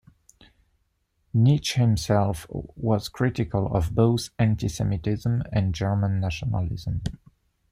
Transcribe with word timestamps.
Nietzsche 1.31 1.79
himself 1.79 2.47
was 2.49 3.07
critical 3.07 3.67
of 3.67 3.93
both 3.93 4.35
antisemitism 4.39 5.43
and 5.53 5.75
German 5.75 6.19
nationalism. 6.19 7.03